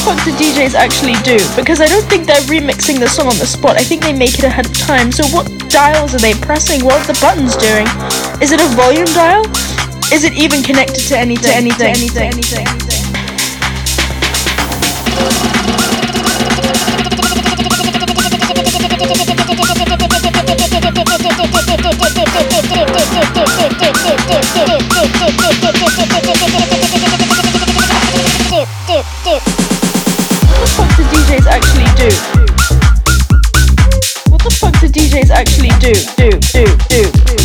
[0.00, 1.38] DJs actually do?
[1.56, 3.76] Because I don't think they're remixing the song on the spot.
[3.76, 5.12] I think they make it ahead of time.
[5.12, 6.84] So what dials are they pressing?
[6.84, 7.86] What are the buttons doing?
[8.42, 9.44] Is it a volume dial?
[10.12, 11.50] Is it even connected to anything?
[11.50, 11.86] To anything?
[11.88, 12.96] anything, anything, anything?
[35.30, 35.92] actually do?
[36.16, 37.39] Do, do, do.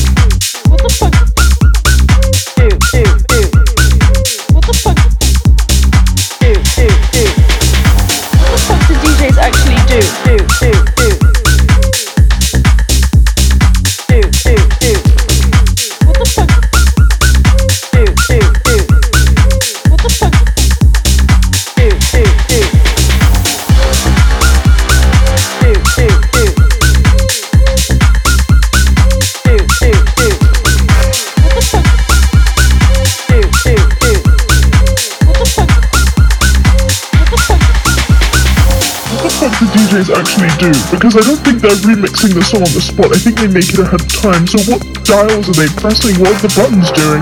[39.85, 40.73] DJs actually do?
[40.89, 43.13] Because I don't think they're remixing the song on the spot.
[43.13, 44.47] I think they make it ahead of time.
[44.49, 46.17] So what dials are they pressing?
[46.17, 47.21] What are the buttons doing?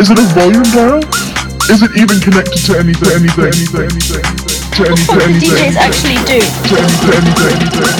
[0.00, 1.04] Is it a volume dial?
[1.68, 3.12] Is it even connected to anything?
[3.12, 3.52] Anything?
[3.52, 3.92] Anything?
[3.92, 4.24] Anything?
[4.80, 5.36] To What the anything?
[5.36, 5.52] do Anything?
[5.52, 6.40] DJs actually do?
[6.40, 7.12] To anything?
[7.12, 7.52] Anything?
[7.52, 7.92] Anything?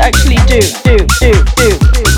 [0.07, 2.16] actually do, do, do, do.